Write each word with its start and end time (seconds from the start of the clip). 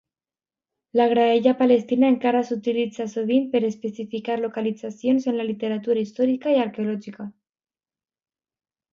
La 0.99 1.05
graella 1.09 1.51
Palestina 1.59 2.07
encara 2.13 2.39
s'utilitza 2.47 3.05
sovint 3.11 3.43
per 3.51 3.61
especificar 3.67 4.37
localitzacions 4.45 5.27
en 5.33 5.37
la 5.41 5.45
literatura 5.49 6.05
històrica 6.05 6.55
i 6.57 6.57
arqueològica. 6.63 7.27